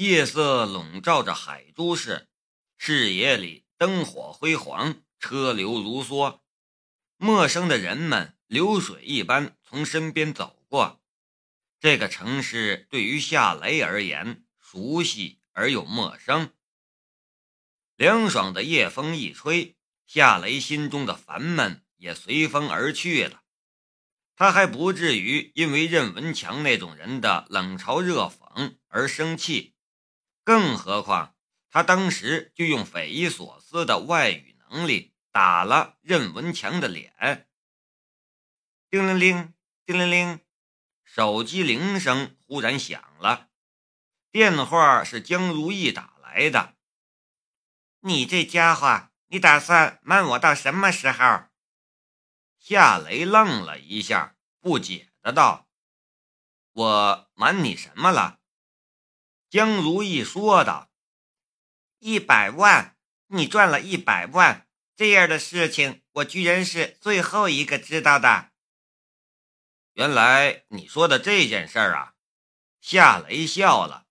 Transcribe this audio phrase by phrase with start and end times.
[0.00, 2.28] 夜色笼罩着海珠市，
[2.76, 6.38] 视野里灯火辉煌，车流如梭。
[7.16, 11.02] 陌生的人们流水一般从身边走过。
[11.80, 16.52] 这个城市对于夏雷而言，熟悉而又陌生。
[17.96, 19.76] 凉爽的夜风一吹，
[20.06, 23.42] 夏雷心中的烦闷也随风而去了。
[24.36, 29.74] 他还不至于因为任文强那种人的冷嘲热讽而生气，
[30.48, 31.36] 更何况
[31.68, 37.46] 他当时就用匪夷所思的外语能力打了任文强的脸。
[38.88, 39.52] 叮铃铃，
[39.84, 40.40] 叮铃铃，
[41.04, 43.50] 手机铃声忽然响了，
[44.32, 46.78] 电话是江如意打来的。
[48.00, 51.42] 你这家伙，你打算瞒我到什么时候？
[52.58, 55.68] 夏雷愣了一下，不解的道
[56.72, 58.36] ：“我瞒你什么了？”
[59.50, 60.90] 江如意说道
[62.00, 62.96] ：“一百万，
[63.28, 68.50] 你赚了一百万，这样的事情我居然是最后一个知道的。”
[69.94, 72.14] 原来你说的这件事儿啊，
[72.80, 74.06] 夏雷笑了。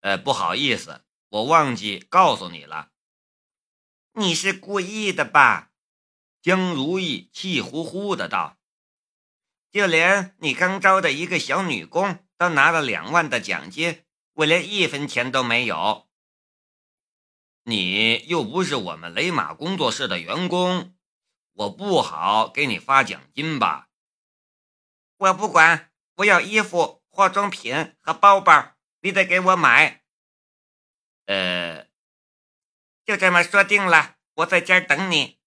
[0.00, 2.90] 呃，不好意思，我忘记告诉你了。
[4.14, 5.70] 你是故意的吧？
[6.42, 8.58] 江如意气呼呼的道
[9.70, 14.04] ：“就连你刚招的一个小女工都拿了两万的奖金，
[14.34, 16.08] 我连一分钱都没有。
[17.64, 20.96] 你又不是我们雷马工作室的员工，
[21.52, 23.88] 我不好给你发奖金吧？
[25.18, 30.02] 我不管，我要衣服、化妆品和包包，你得给我买。
[31.26, 31.86] 呃，
[33.04, 35.38] 就这么说定了，我在这等你。”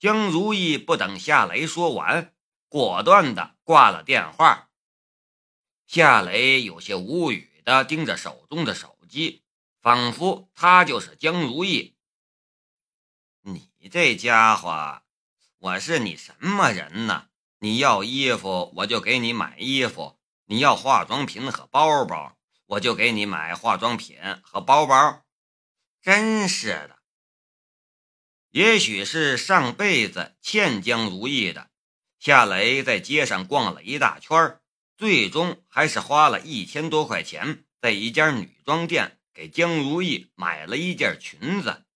[0.00, 2.34] 江如意不等夏雷说完，
[2.68, 4.70] 果断的挂了电话。
[5.86, 9.42] 夏雷有些无语的盯着手中的手机，
[9.80, 11.96] 仿佛他就是江如意。
[13.42, 15.02] 你这家伙，
[15.58, 17.28] 我是你什么人呢？
[17.58, 25.24] 你要衣服，我就给你买衣服；你要化妆品和包包，我就给你买化妆品和包包。
[26.02, 26.98] 真是的。
[28.50, 31.70] 也许是上辈子欠江如意的，
[32.18, 34.59] 夏雷在街上逛了一大圈
[35.00, 41.86] 最终还是花了一千多块钱，在一家女装店给江如意买了一件裙子。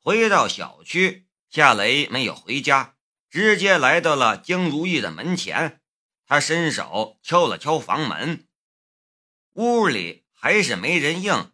[0.00, 2.94] 回到小区，夏雷没有回家，
[3.28, 5.80] 直接来到了江如意的门前。
[6.24, 8.46] 他伸手敲了敲房门，
[9.54, 11.50] 屋里还是没人应。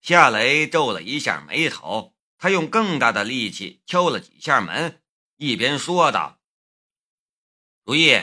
[0.00, 2.16] 夏雷皱了一下眉头。
[2.38, 5.00] 他用更大的力气敲了几下门，
[5.36, 6.40] 一边说道
[7.86, 8.16] ：“如意，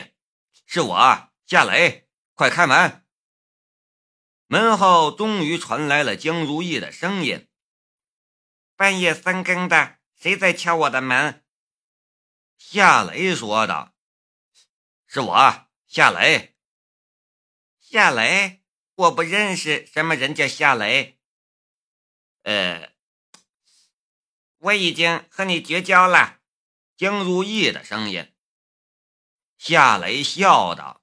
[0.66, 3.06] 是我夏雷，快开门。”
[4.48, 7.48] 门后终于传来了江如意的声音
[8.76, 11.44] ：“半夜三更的，谁在敲我的门？”
[12.58, 13.94] 夏雷说道
[15.06, 16.56] ：“是我夏雷。”
[17.80, 18.62] 夏雷，
[18.94, 21.18] 我不认识什么人叫夏雷。
[22.42, 22.94] 呃。
[24.58, 26.40] 我已经和你绝交了，
[26.96, 28.34] 江如意的声音。
[29.58, 31.02] 夏雷笑道：“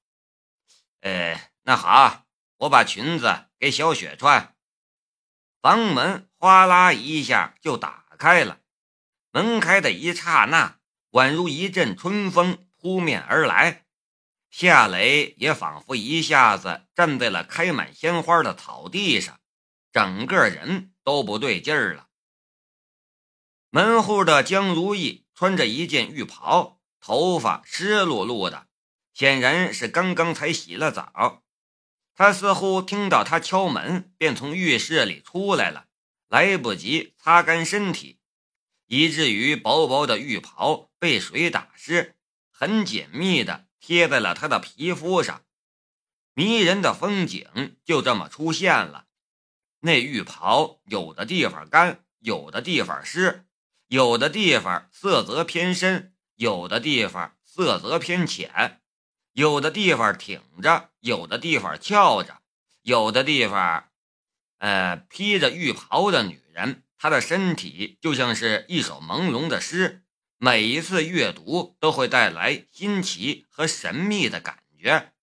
[1.02, 2.26] 呃，那好，
[2.58, 4.56] 我把裙子给小雪穿。”
[5.62, 8.60] 房门哗啦一下就打开了，
[9.32, 10.80] 门开的一刹那，
[11.12, 13.86] 宛如一阵春风扑面而来，
[14.50, 19.40] 夏雷也仿佛一下子站在了开满鲜花的草地上，
[19.92, 22.10] 整个人都不对劲儿了。
[23.70, 28.68] 门户的江如意穿着一件浴袍，头发湿漉漉的，
[29.14, 31.44] 显然是刚刚才洗了澡。
[32.16, 35.88] 他似乎听到他敲门，便从浴室里出来了，
[36.30, 38.20] 来不及擦干身体，
[38.88, 42.16] 以至于薄薄的浴袍被水打湿，
[42.50, 45.44] 很紧密的贴在了他的皮肤上。
[46.34, 49.08] 迷人的风景就这么出现了。
[49.82, 53.46] 那浴袍有的地方干，有的地方湿。
[53.88, 56.13] 有的地方色泽偏深，
[56.44, 58.82] 有的地方色泽偏浅，
[59.32, 62.42] 有的地方挺着，有的地方翘着，
[62.82, 63.90] 有的地方，
[64.58, 70.04] 呃，披着浴袍的女人，她的身体就像是一首朦胧的诗，
[70.38, 75.14] 每一次阅读都会带来新奇和神秘的感觉。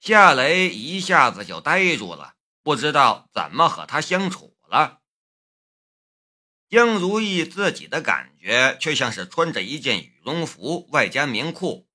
[0.00, 2.34] 夏雷一下子就呆住了，
[2.64, 5.02] 不知道怎么和她相处了。
[6.68, 11.86] 江如意自己的感觉却像是穿着一件羽绒服外加棉裤，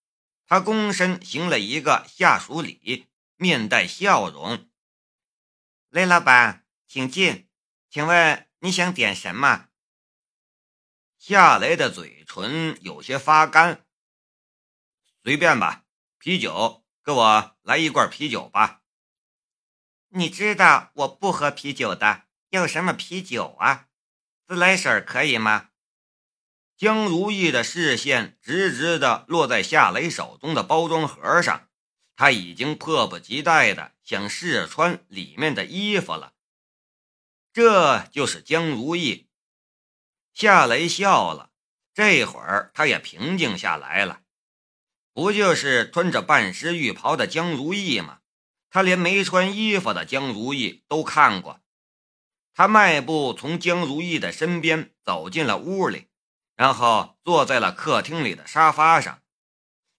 [0.46, 4.70] 他躬身行了一个下属礼，面带笑容。
[5.90, 7.50] 雷老板，请进，
[7.90, 9.70] 请问你想点什么？
[11.18, 13.86] 夏雷的嘴唇有些发干。
[15.24, 15.86] 随便吧，
[16.20, 18.84] 啤酒，给我来一罐啤酒吧。
[20.10, 23.88] 你知道我不喝啤酒的，要什么啤酒啊？
[24.48, 25.72] 自来水可以吗？
[26.78, 31.70] 江如意的视线直直的落在夏雷手中的包装盒上，
[32.16, 36.34] 他已经迫不及待的想试穿里面的衣服了。
[37.54, 39.30] 这就是江如意。
[40.34, 41.52] 夏雷笑了，
[41.94, 44.24] 这会儿他也平静下来了。
[45.14, 48.20] 不就是穿着半湿浴袍的江如意吗？
[48.70, 51.62] 他连没穿衣服的江如意都看过。
[52.54, 56.10] 他迈步从江如意的身边走进了屋里，
[56.56, 59.22] 然后坐在了客厅里的沙发上。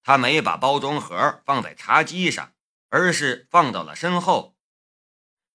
[0.03, 2.53] 他没把包装盒放在茶几上，
[2.91, 4.57] 而是放到了身后。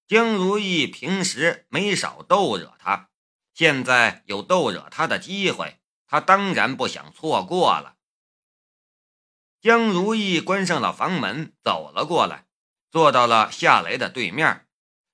[0.08, 3.10] 江如意平时没少逗惹他，
[3.54, 7.96] 现在有逗惹他的机会，他当然不想错过了。
[9.62, 12.48] 江如意关上了房门，走了过来，
[12.90, 14.68] 坐到了夏雷的对面，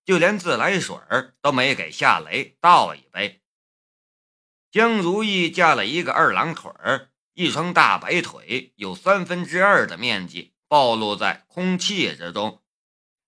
[0.04, 0.98] 就连自来水
[1.42, 3.44] 都没给夏雷倒一杯。
[4.78, 12.62] 江如意架了一个二郎腿儿，一双大白腿有三分之二的面积暴露在空气之中，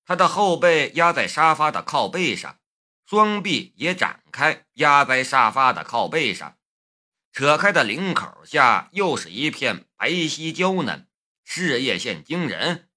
[0.06, 2.60] 她的后背压在沙发的靠背上，
[3.08, 6.56] 双臂也展开压在沙发的靠背上，
[7.34, 11.08] 扯开的领口下又是一片白皙娇嫩。
[11.44, 12.90] 事业线惊人，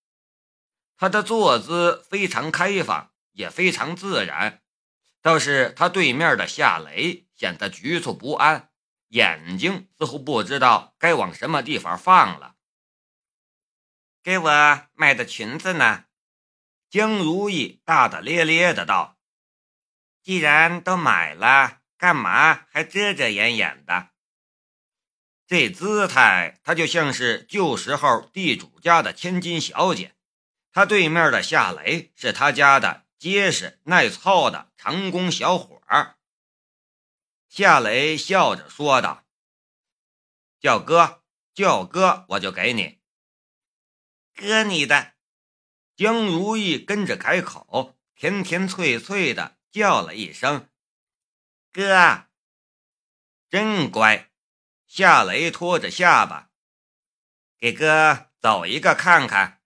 [0.98, 4.60] 他的坐姿非常开放，也非常自然。
[5.22, 8.70] 倒是他对面的夏雷显得局促不安，
[9.08, 12.54] 眼睛似乎不知道该往什么地方放了。
[14.22, 16.04] 给我买的裙子呢？
[16.88, 19.18] 江如意大大咧咧的道
[20.22, 24.10] ：“既然都买了，干嘛还遮遮掩掩的？”
[25.44, 30.14] 这姿态，她就像是旧时候地主家的千金小姐。
[30.70, 36.18] 她对面的夏雷是他家的结实耐操的长工小伙儿。
[37.54, 39.26] 夏雷笑着说道
[40.58, 41.22] ：“叫哥，
[41.52, 43.02] 叫哥，我就给你。
[44.34, 45.12] 哥你的。”
[45.94, 50.70] 江如意跟着开口，甜甜脆脆的叫了一声
[51.70, 52.24] ：“哥，
[53.50, 54.32] 真乖。”
[54.88, 56.48] 夏雷拖着下巴，
[57.58, 59.62] 给哥走一个看看。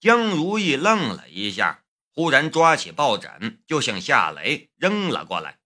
[0.00, 5.59] 江如意愣了一下，忽然抓起抱枕就向夏雷扔了过来，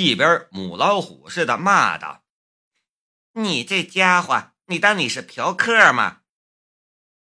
[0.00, 2.24] 一边母老虎似的骂道
[3.34, 6.20] ：“你这家伙，你当你是嫖客吗？”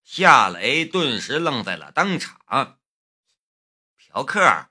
[0.03, 2.81] 夏雷顿时愣在了当场。
[3.95, 4.67] 嫖客？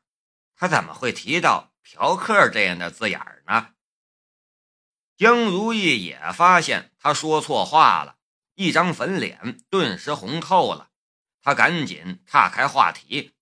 [0.55, 3.70] 他怎么会提到嫖客这样的字眼呢？
[5.17, 8.19] 江如意也发现他说错话了，
[8.56, 10.91] 一张粉脸顿时红透了。
[11.41, 13.34] 他赶紧岔开话题：“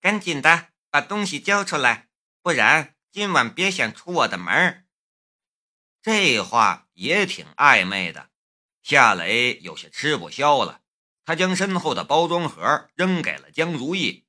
[0.00, 2.08] 赶紧的，把东西交出来，
[2.40, 4.84] 不然今晚别想出我的门。”
[6.04, 8.28] 这话也挺暧昧的，
[8.82, 10.82] 夏雷有些吃不消了。
[11.24, 14.26] 他将身后的包装盒扔给了江如意，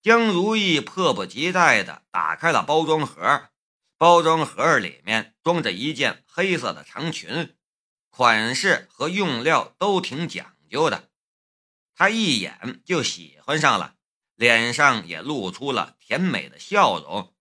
[0.00, 3.50] 江如意迫不及待地打开了包装盒。
[3.98, 7.58] 包装盒里面装着一件黑色的长裙，
[8.08, 11.10] 款式和用料都挺讲究的，
[11.94, 13.96] 他一眼就喜欢上了，
[14.34, 17.35] 脸上也露出了甜美的笑容。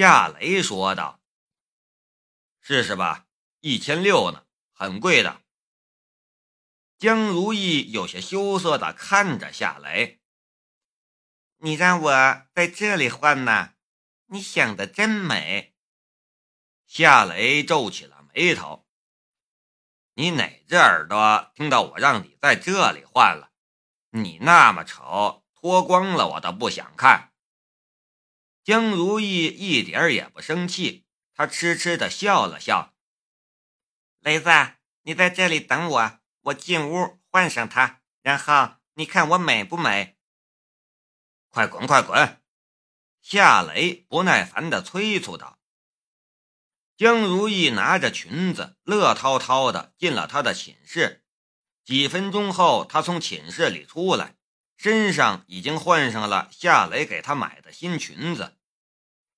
[0.00, 1.20] 夏雷说道
[2.58, 3.26] ：“试试吧，
[3.60, 5.42] 一千六呢，很贵的。”
[6.96, 10.22] 江如意有些羞涩地看着夏雷
[11.60, 12.10] ：“你让我
[12.54, 13.74] 在这里换呢？”
[14.32, 15.74] 你想的真美，
[16.86, 18.88] 夏雷皱起了眉头。
[20.14, 23.50] 你哪只耳朵听到我让你在这里换了？
[24.12, 27.29] 你那么丑，脱光了我都不想看。
[28.70, 32.94] 江如意一点也不生气，她痴痴的笑了笑。
[34.20, 34.48] 雷子，
[35.02, 40.16] 你在这里等我，我进屋换上它，然后你看我美不美？
[41.48, 42.40] 快滚，快滚！
[43.20, 45.58] 夏雷不耐烦地催促道
[46.96, 51.24] ：“江如意拿着裙子，乐滔滔地进了他的寝室。
[51.84, 54.36] 几分钟后，他从寝室里出来，
[54.76, 58.58] 身上已经换上了夏雷给他买的新裙子。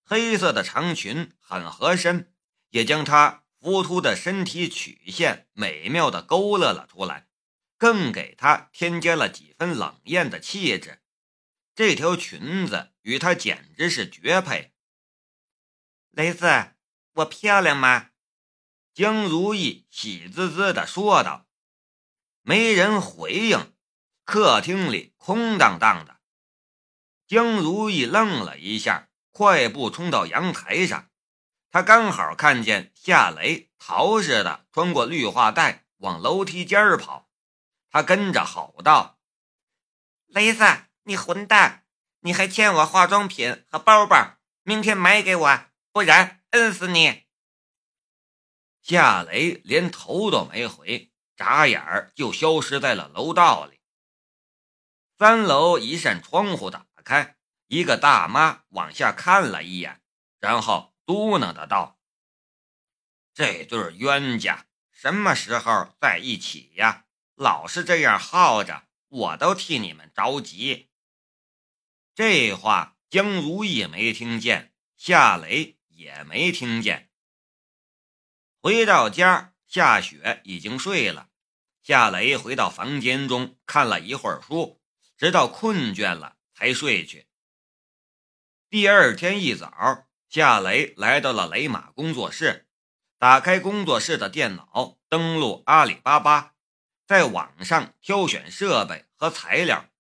[0.04, 2.32] 黑色的长裙很合身，
[2.70, 7.28] 也将她浮凸的身体曲线美妙地勾勒了出来，
[7.78, 11.02] 更给她添加了几分冷艳的气质。
[11.74, 14.74] 这条裙子与她简直是绝配。
[16.10, 16.74] 雷子，
[17.14, 18.10] 我漂亮吗？
[18.92, 21.46] 江如意喜滋滋地说道。
[22.42, 23.72] 没人回应，
[24.24, 26.20] 客厅里空荡荡的。
[27.26, 31.10] 江如意愣了一下，快步冲到阳台上。
[31.70, 37.28] 他刚好看见夏雷逃似的穿过绿化带往楼梯间跑，
[37.90, 39.18] 他跟着吼道
[40.28, 40.64] ：“雷子，
[41.02, 41.84] 你混蛋！
[42.20, 47.24] 你还欠我化妆品和包包，明天买给我，不然摁死你！”
[48.82, 51.08] 夏雷连头都没回。
[51.34, 53.80] 眨眼儿就消失在了楼道里。
[55.18, 57.36] 三楼一扇窗户打开，
[57.72, 60.02] 一个大妈往下看了一眼，
[60.38, 61.98] 然后嘟囔的道
[63.32, 67.06] ：“这对冤家什么时候在一起呀？
[67.34, 70.90] 老是这样耗着，我都替你们着急。”
[72.14, 77.10] 这话江如意没听见，夏雷也没听见。
[78.60, 81.30] 回到家，夏雪已经睡了。
[81.82, 84.82] 夏雷回到房间中，看了一会儿书，
[85.16, 87.28] 直到困倦了才睡去。
[88.72, 92.66] 第二天一早，夏雷来到了雷马工作室，
[93.18, 96.54] 打开工作室的电脑，登录阿里巴巴，
[97.06, 99.90] 在网上挑选设备和材料。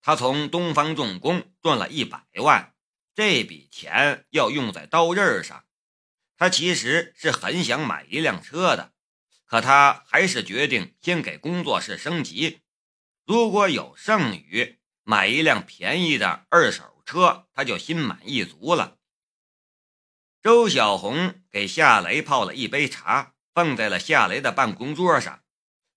[0.00, 2.76] 他从东方重工赚了一百万，
[3.16, 5.64] 这笔钱要用在刀刃上。
[6.36, 8.92] 他其实是很想买一辆车的。
[9.44, 12.60] 可他还是决定先给工作室升级，
[13.26, 18.98] 如果有剩余，买一辆便宜的二手车，他就心满意足了。
[20.42, 25.42] 周小红给夏雷泡了一杯茶，放在了夏雷的办公桌上。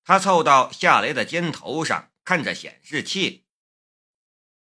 [0.04, 3.46] 他凑到夏雷的肩头上，看着显示器：“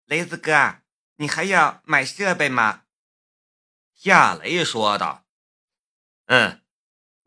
[0.06, 0.82] 雷子哥，
[1.16, 2.85] 你还要买设备吗？”
[3.94, 5.26] 夏雷说道
[6.26, 6.62] ：“嗯。”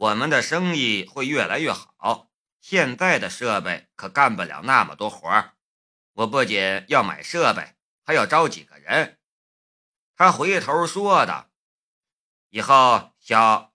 [0.02, 5.54] 我们的生意会越来越好，现在的设备可干不了那么多活儿。
[6.14, 9.20] 我不仅要买设备，还要招几个人。
[10.16, 11.50] 他回头说道
[12.50, 13.74] ：“以后小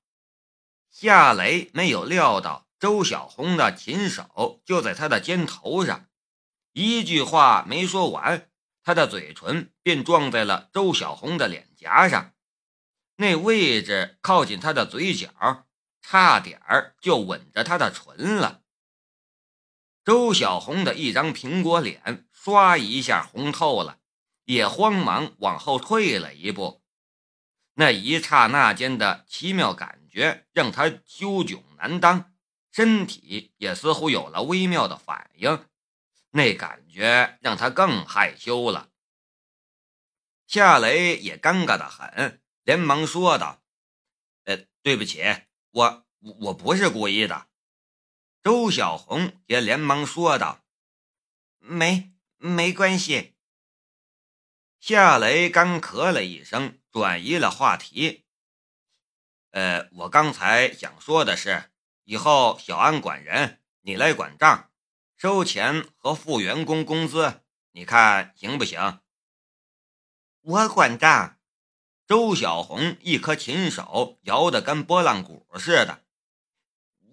[0.90, 6.09] 夏雷没有料到周小红的琴手就在他的肩头上，
[6.73, 8.50] 一句话没说完，
[8.83, 12.35] 他的嘴唇便撞在了周小红的脸颊上，
[13.16, 15.64] 那位置靠近他的嘴角。
[16.09, 18.62] 差点儿就吻着他的唇了。
[20.04, 23.99] 周小红的一张苹果脸唰一下红透了，
[24.47, 26.83] 也慌忙往后退了一步。
[27.75, 32.33] 那一刹那间的奇妙感觉让他羞窘难当，
[32.73, 35.69] 身体也似乎有了微妙的反应。
[36.31, 38.91] 那感觉让他更害羞了。
[40.47, 43.62] 夏雷也尴尬的很，连忙说道
[44.45, 45.23] ：“呃，对不起。”
[45.73, 47.49] 我我不是故意的，
[48.43, 50.65] 周小红也连忙说道
[51.59, 53.35] ：“没没关系。”
[54.78, 58.25] 夏雷干咳了一声，转移了话题
[59.52, 61.71] ：“呃，我刚才想说的是，
[62.04, 64.71] 以后小安管人，你来管账，
[65.16, 67.42] 收钱和付员工工资，
[67.73, 69.00] 你看行不行？”
[70.42, 71.33] 我管账。
[72.06, 76.04] 周小红一颗琴手摇得跟拨浪鼓似的，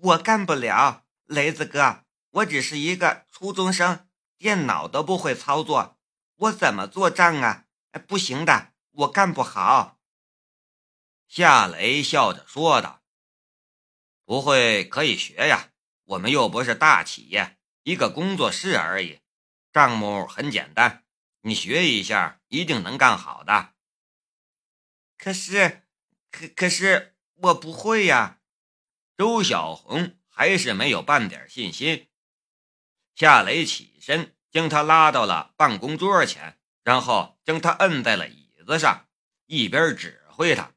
[0.02, 5.98] 我干不了，雷子哥，我只是一个初中生，电脑都不会操作，
[6.36, 7.66] 我怎么做账啊？
[8.08, 10.00] 不行的，我干不好。
[11.28, 13.04] 夏雷笑着说道
[14.26, 15.72] ：“不会可以学呀，
[16.06, 19.22] 我们又不是大企业，一个工作室而已，
[19.72, 21.06] 账目很简单，
[21.42, 23.74] 你学一下，一定能干好的。”
[25.18, 25.88] 可是，
[26.32, 28.40] 可可是我不会呀！
[29.16, 32.10] 周小红还是没有半点信心。
[33.16, 39.10] 夏雷起身，将他拉到了办公桌前，然后将他摁在了椅子上，
[39.48, 40.72] 一边指挥他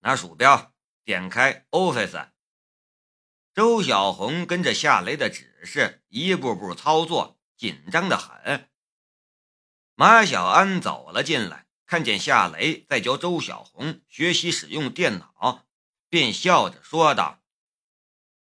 [0.00, 2.30] 拿鼠标点开 Office。
[3.54, 8.68] 周小红跟着夏雷的指示，一步步操作，紧张的很。
[9.94, 11.62] 马小安走了进来。
[11.84, 15.66] 看见夏雷在教周小红学习使用电脑，
[16.08, 17.42] 便笑着说道：“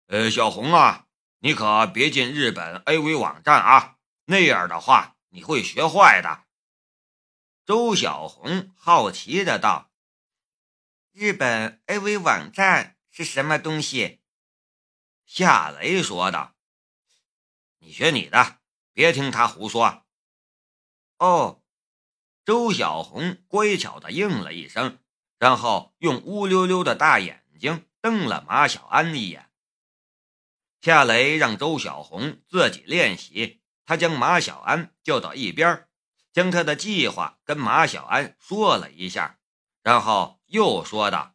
[0.09, 1.07] 呃，小红啊，
[1.41, 6.45] 你可别进日本 AV 网站啊，那样的话你会学坏的。”
[7.65, 9.91] 周小红好奇的道
[11.13, 14.21] ：“日本 AV 网站是什么东西？”
[15.27, 16.57] 夏雷说道
[17.81, 18.59] ：“你学你的，
[18.93, 20.07] 别听他胡说。”
[21.19, 21.63] 哦。
[22.45, 24.99] 周小红乖巧的应了一声，
[25.39, 29.51] 然后用乌溜溜的大眼睛瞪了马小安一眼。
[30.81, 35.89] 夏雷让周小红自己练习，他将马小安叫到一边，
[36.33, 39.39] 将他的计划跟马小安说了一下，
[39.83, 41.35] 然后又说道：“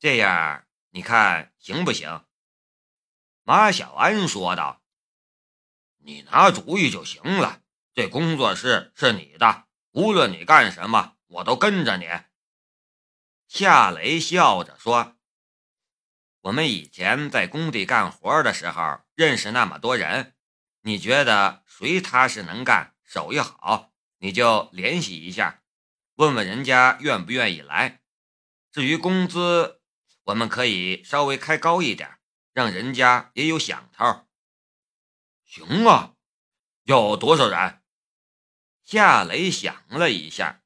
[0.00, 2.24] 这样你看行不行？”
[3.44, 4.82] 马小安说道
[6.04, 7.62] ：“你拿主意就行了，
[7.94, 12.06] 这工作室是你的。”无论你干什么，我都跟着你。”
[13.48, 15.16] 夏雷笑着说
[16.48, 20.34] ，“我们以前在工地干活的时候认识那么多人，
[20.80, 25.62] 你觉得谁踏实能干、手艺好，你就联系一下，
[26.14, 28.00] 问问人家愿不愿意来。
[28.72, 29.82] 至于工资，
[30.24, 32.18] 我们可以稍微开高一点，
[32.54, 34.26] 让人家也有想头。
[35.44, 36.14] 行啊，
[36.84, 37.82] 要多少人？”
[38.84, 40.62] 夏雷想了一下，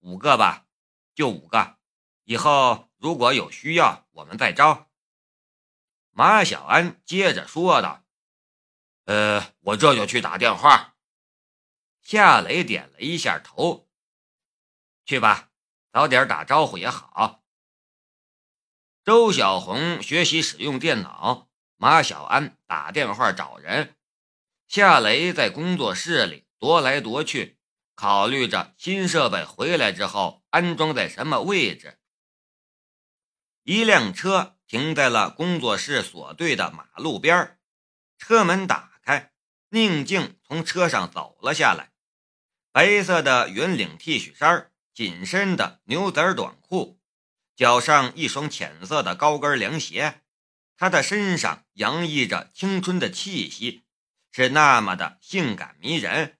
[0.00, 0.66] 五个吧，
[1.14, 1.76] 就五个。
[2.24, 4.90] 以后如果有需要，我们再招。
[6.10, 8.02] 马小安接着说道
[9.04, 10.96] ：“呃，我这就去打电话。”
[12.02, 13.88] 夏雷点了一下头
[15.04, 15.50] ：“去吧，
[15.92, 17.44] 早点打招呼也好。”
[19.04, 23.96] 周小红学习使用电脑，马小安打电话找人，
[24.66, 26.46] 夏雷在工作室里。
[26.58, 27.58] 踱来踱去，
[27.94, 31.98] 考虑着新设备回来之后安装在什么位置。
[33.66, 37.58] 一辆车停在了工作室所对的马路边
[38.16, 39.32] 车门打开，
[39.70, 41.90] 宁静从车上走了下来，
[42.70, 47.00] 白色的圆领 T 恤衫，紧身的牛仔短裤，
[47.56, 50.22] 脚上一双浅色的高跟凉鞋，
[50.76, 53.84] 她的身上洋溢着青春的气息，
[54.30, 56.38] 是那么的性感迷人。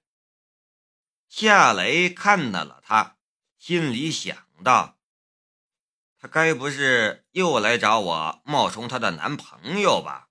[1.27, 3.17] 夏雷看到了他，
[3.59, 4.96] 心里想到
[6.27, 10.29] ：“该不是又来找我冒充她的男朋友吧？”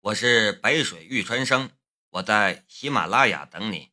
[0.00, 1.70] 我是白水玉川生，
[2.10, 3.92] 我在喜马拉雅等你。